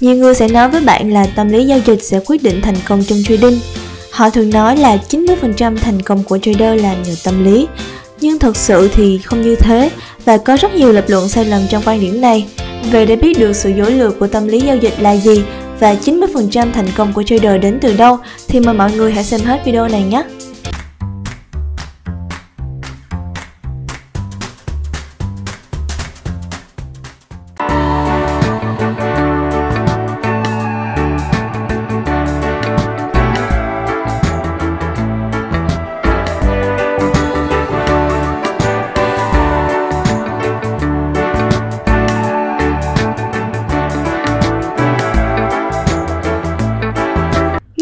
[0.00, 2.76] Nhiều người sẽ nói với bạn là tâm lý giao dịch sẽ quyết định thành
[2.88, 3.60] công trong trading.
[4.10, 7.66] Họ thường nói là 90% thành công của trader là nhờ tâm lý,
[8.20, 9.90] nhưng thực sự thì không như thế
[10.24, 12.46] và có rất nhiều lập luận sai lầm trong quan điểm này.
[12.90, 15.42] Vậy để biết được sự dối lừa của tâm lý giao dịch là gì
[15.80, 19.40] và 90% thành công của trader đến từ đâu thì mời mọi người hãy xem
[19.40, 20.22] hết video này nhé.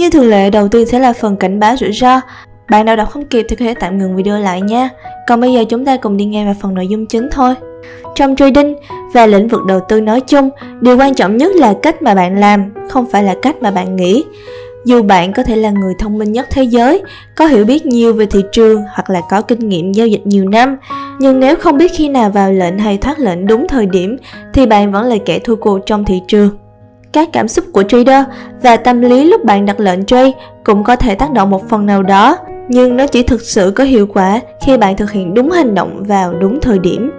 [0.08, 2.20] Như thường lệ, đầu tiên sẽ là phần cảnh báo rủi ro.
[2.70, 4.88] Bạn nào đọc không kịp thì có thể tạm ngừng video lại nha.
[5.26, 7.54] Còn bây giờ chúng ta cùng đi nghe vào phần nội dung chính thôi.
[8.14, 8.76] Trong trading
[9.12, 12.40] và lĩnh vực đầu tư nói chung, điều quan trọng nhất là cách mà bạn
[12.40, 14.24] làm, không phải là cách mà bạn nghĩ.
[14.84, 17.02] Dù bạn có thể là người thông minh nhất thế giới,
[17.36, 20.48] có hiểu biết nhiều về thị trường hoặc là có kinh nghiệm giao dịch nhiều
[20.48, 20.77] năm,
[21.20, 24.16] nhưng nếu không biết khi nào vào lệnh hay thoát lệnh đúng thời điểm
[24.55, 26.50] thì bạn vẫn là kẻ thua cuộc trong thị trường.
[27.12, 28.25] Các cảm xúc của trader
[28.62, 30.33] và tâm lý lúc bạn đặt lệnh trade
[30.64, 32.37] cũng có thể tác động một phần nào đó,
[32.69, 36.05] nhưng nó chỉ thực sự có hiệu quả khi bạn thực hiện đúng hành động
[36.05, 37.11] vào đúng thời điểm.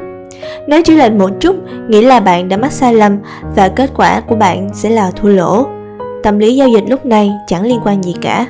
[0.67, 1.55] Nếu chỉ lệnh một chút,
[1.87, 3.17] nghĩa là bạn đã mắc sai lầm
[3.55, 5.67] và kết quả của bạn sẽ là thua lỗ.
[6.23, 8.47] Tâm lý giao dịch lúc này chẳng liên quan gì cả.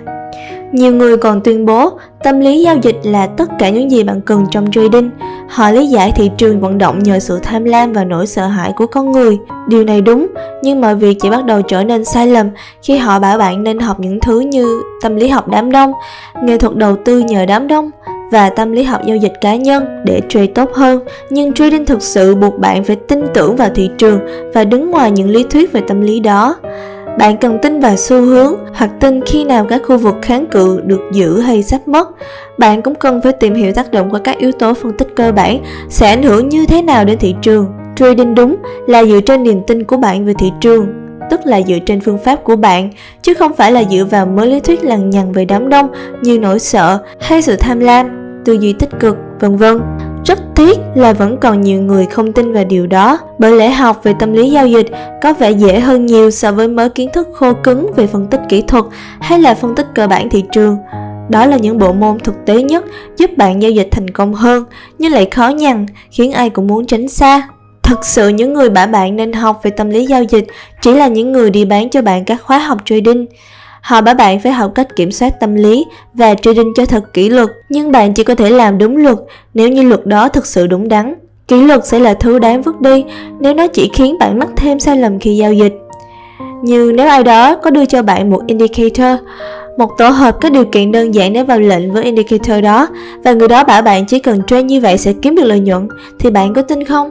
[0.72, 1.92] Nhiều người còn tuyên bố
[2.23, 5.09] tâm lý giao dịch là tất cả những gì bạn cần trong trading.
[5.50, 8.73] Họ lý giải thị trường vận động nhờ sự tham lam và nỗi sợ hãi
[8.76, 9.38] của con người.
[9.67, 10.28] Điều này đúng,
[10.64, 12.50] nhưng mọi việc chỉ bắt đầu trở nên sai lầm
[12.81, 15.92] khi họ bảo bạn nên học những thứ như tâm lý học đám đông,
[16.44, 17.92] nghệ thuật đầu tư nhờ đám đông
[18.31, 21.00] và tâm lý học giao dịch cá nhân để trade tốt hơn.
[21.30, 24.20] Nhưng trading thực sự buộc bạn phải tin tưởng vào thị trường
[24.54, 26.56] và đứng ngoài những lý thuyết về tâm lý đó
[27.20, 30.81] bạn cần tin vào xu hướng hoặc tin khi nào các khu vực kháng cự
[30.86, 32.09] được giữ hay sắp mất.
[32.58, 35.32] Bạn cũng cần phải tìm hiểu tác động của các yếu tố phân tích cơ
[35.32, 37.67] bản sẽ ảnh hưởng như thế nào đến thị trường.
[37.95, 38.55] Trading đúng
[38.88, 40.88] là dựa trên niềm tin của bạn về thị trường,
[41.30, 42.89] tức là dựa trên phương pháp của bạn,
[43.22, 45.89] chứ không phải là dựa vào mớ lý thuyết lằng nhằng về đám đông
[46.22, 48.10] như nỗi sợ hay sự tham lam,
[48.45, 49.80] tư duy tích cực, vân vân.
[50.25, 54.03] Rất tiếc là vẫn còn nhiều người không tin vào điều đó, bởi lẽ học
[54.03, 54.87] về tâm lý giao dịch
[55.21, 58.41] có vẻ dễ hơn nhiều so với mới kiến thức khô cứng về phân tích
[58.49, 58.85] kỹ thuật
[59.21, 60.77] hay là phân tích cơ bản thị trường.
[61.30, 62.85] Đó là những bộ môn thực tế nhất
[63.17, 64.63] giúp bạn giao dịch thành công hơn,
[64.97, 67.47] nhưng lại khó nhằn, khiến ai cũng muốn tránh xa.
[67.83, 70.47] Thực sự những người bảo bạn nên học về tâm lý giao dịch
[70.81, 73.25] chỉ là những người đi bán cho bạn các khóa học trading.
[73.82, 77.30] Họ bảo bạn phải học cách kiểm soát tâm lý và trading cho thật kỷ
[77.30, 79.17] luật, nhưng bạn chỉ có thể làm đúng luật
[79.54, 81.14] nếu như luật đó thực sự đúng đắn.
[81.48, 83.06] Kỷ luật sẽ là thứ đáng vứt đi
[83.40, 85.73] nếu nó chỉ khiến bạn mắc thêm sai lầm khi giao dịch.
[86.64, 89.20] Như nếu ai đó có đưa cho bạn một indicator,
[89.78, 92.88] một tổ hợp các điều kiện đơn giản để vào lệnh với indicator đó
[93.23, 95.88] và người đó bảo bạn chỉ cần trade như vậy sẽ kiếm được lợi nhuận
[96.20, 97.10] thì bạn có tin không?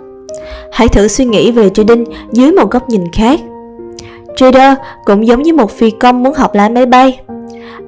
[0.73, 3.41] Hãy thử suy nghĩ về trading dưới một góc nhìn khác.
[4.39, 7.21] Trader cũng giống như một phi công muốn học lái máy bay.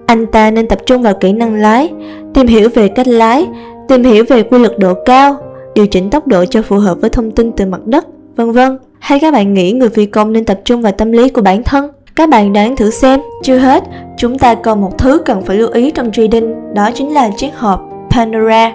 [0.07, 1.91] Anh ta nên tập trung vào kỹ năng lái,
[2.35, 3.47] tìm hiểu về cách lái,
[3.89, 5.37] tìm hiểu về quy luật độ cao,
[5.75, 8.07] điều chỉnh tốc độ cho phù hợp với thông tin từ mặt đất,
[8.37, 8.79] vân vân.
[8.99, 11.63] Hay các bạn nghĩ người phi công nên tập trung vào tâm lý của bản
[11.63, 11.91] thân?
[12.17, 13.21] Các bạn đáng thử xem.
[13.43, 13.85] Chưa hết,
[14.19, 17.51] chúng ta còn một thứ cần phải lưu ý trong trading, đó chính là chiếc
[17.57, 17.81] hộp
[18.11, 18.73] Pandora.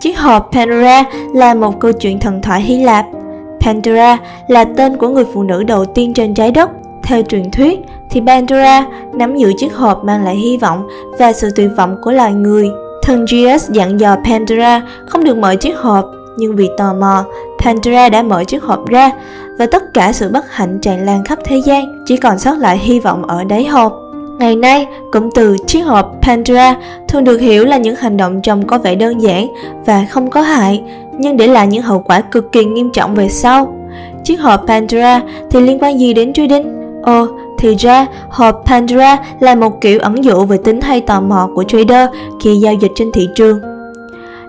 [0.00, 1.04] Chiếc hộp Pandora
[1.34, 3.06] là một câu chuyện thần thoại Hy Lạp
[3.62, 4.18] Pandora
[4.48, 6.70] là tên của người phụ nữ đầu tiên trên trái đất.
[7.02, 7.80] Theo truyền thuyết,
[8.10, 12.12] thì Pandora nắm giữ chiếc hộp mang lại hy vọng và sự tuyệt vọng của
[12.12, 12.70] loài người.
[13.02, 16.04] Thần Zeus dặn dò Pandora không được mở chiếc hộp,
[16.38, 17.24] nhưng vì tò mò,
[17.64, 19.10] Pandora đã mở chiếc hộp ra
[19.58, 22.78] và tất cả sự bất hạnh tràn lan khắp thế gian, chỉ còn sót lại
[22.78, 24.01] hy vọng ở đáy hộp.
[24.42, 26.76] Ngày nay, cụm từ chiếc hộp Pandora
[27.08, 29.48] thường được hiểu là những hành động trông có vẻ đơn giản
[29.86, 30.82] và không có hại,
[31.18, 33.74] nhưng để lại những hậu quả cực kỳ nghiêm trọng về sau.
[34.24, 35.20] Chiếc hộp Pandora
[35.50, 36.72] thì liên quan gì đến trading?
[37.02, 37.26] Ồ,
[37.58, 41.64] thì ra hộp Pandora là một kiểu ẩn dụ về tính hay tò mò của
[41.64, 42.08] trader
[42.44, 43.60] khi giao dịch trên thị trường.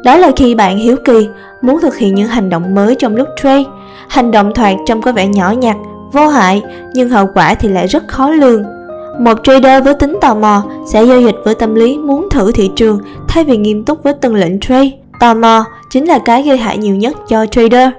[0.04, 1.28] Đó là khi bạn hiếu kỳ,
[1.62, 3.64] muốn thực hiện những hành động mới trong lúc trade.
[4.08, 5.76] Hành động thoạt trông có vẻ nhỏ nhặt,
[6.12, 6.62] vô hại,
[6.94, 8.64] nhưng hậu quả thì lại rất khó lường.
[9.20, 12.72] Một trader với tính tò mò sẽ giao dịch với tâm lý muốn thử thị
[12.76, 14.92] trường thay vì nghiêm túc với từng lệnh trade.
[15.20, 17.90] Tò mò chính là cái gây hại nhiều nhất cho trader.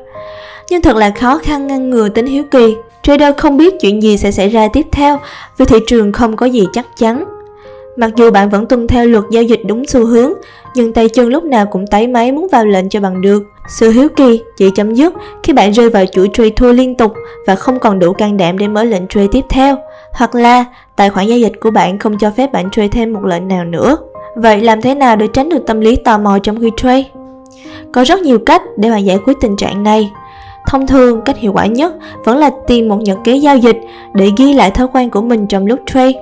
[0.71, 2.77] Nhưng thật là khó khăn ngăn ngừa tính hiếu kỳ.
[3.03, 5.19] Trader không biết chuyện gì sẽ xảy ra tiếp theo
[5.59, 7.25] vì thị trường không có gì chắc chắn.
[7.97, 10.33] Mặc dù bạn vẫn tuân theo luật giao dịch đúng xu hướng,
[10.75, 13.43] nhưng tay chân lúc nào cũng tái máy muốn vào lệnh cho bằng được.
[13.69, 17.15] Sự hiếu kỳ chỉ chấm dứt khi bạn rơi vào chuỗi trade thua liên tục
[17.47, 19.77] và không còn đủ can đảm để mở lệnh trade tiếp theo,
[20.15, 20.65] hoặc là
[20.97, 23.65] tài khoản giao dịch của bạn không cho phép bạn trade thêm một lệnh nào
[23.65, 23.97] nữa.
[24.37, 27.05] Vậy làm thế nào để tránh được tâm lý tò mò trong khi trade?
[27.93, 30.11] Có rất nhiều cách để bạn giải quyết tình trạng này.
[30.67, 31.95] Thông thường, cách hiệu quả nhất
[32.25, 33.77] vẫn là tìm một nhật ký giao dịch
[34.13, 36.13] để ghi lại thói quen của mình trong lúc trade.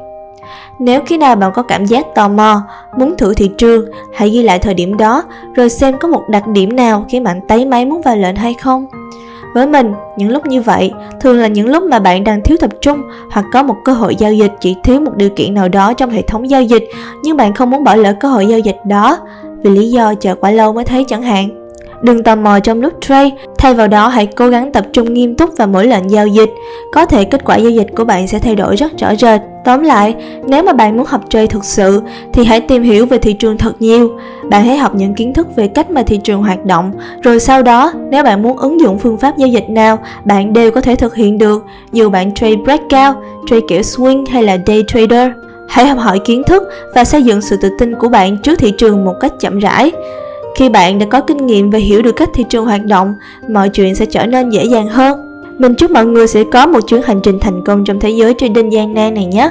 [0.79, 2.63] Nếu khi nào bạn có cảm giác tò mò,
[2.99, 3.85] muốn thử thị trường,
[4.15, 5.23] hãy ghi lại thời điểm đó
[5.55, 8.55] rồi xem có một đặc điểm nào khiến bạn tấy máy muốn vào lệnh hay
[8.55, 8.87] không.
[9.55, 12.71] Với mình, những lúc như vậy thường là những lúc mà bạn đang thiếu tập
[12.81, 15.93] trung hoặc có một cơ hội giao dịch chỉ thiếu một điều kiện nào đó
[15.93, 16.85] trong hệ thống giao dịch
[17.23, 19.19] nhưng bạn không muốn bỏ lỡ cơ hội giao dịch đó
[19.63, 21.62] vì lý do chờ quá lâu mới thấy chẳng hạn.
[22.03, 25.35] Đừng tò mò trong lúc trade, thay vào đó hãy cố gắng tập trung nghiêm
[25.35, 26.51] túc vào mỗi lệnh giao dịch.
[26.93, 29.41] Có thể kết quả giao dịch của bạn sẽ thay đổi rất rõ rệt.
[29.65, 30.15] Tóm lại,
[30.47, 32.03] nếu mà bạn muốn học trade thực sự
[32.33, 34.19] thì hãy tìm hiểu về thị trường thật nhiều.
[34.51, 37.63] Bạn hãy học những kiến thức về cách mà thị trường hoạt động, rồi sau
[37.63, 40.97] đó nếu bạn muốn ứng dụng phương pháp giao dịch nào, bạn đều có thể
[40.97, 43.17] thực hiện được, dù bạn trade breakout,
[43.47, 45.31] trade kiểu swing hay là day trader.
[45.69, 46.63] Hãy học hỏi kiến thức
[46.95, 49.93] và xây dựng sự tự tin của bạn trước thị trường một cách chậm rãi.
[50.55, 53.15] Khi bạn đã có kinh nghiệm và hiểu được cách thị trường hoạt động,
[53.49, 55.19] mọi chuyện sẽ trở nên dễ dàng hơn.
[55.59, 58.35] Mình chúc mọi người sẽ có một chuyến hành trình thành công trong thế giới
[58.39, 59.51] trading gian nan này nhé.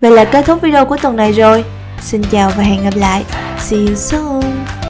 [0.00, 1.64] Vậy là kết thúc video của tuần này rồi.
[2.00, 3.24] Xin chào và hẹn gặp lại.
[3.58, 4.42] See you soon.